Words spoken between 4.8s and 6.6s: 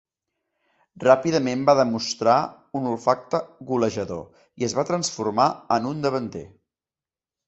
transformar en un davanter.